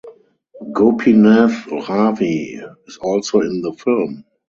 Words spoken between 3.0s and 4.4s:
also in the film.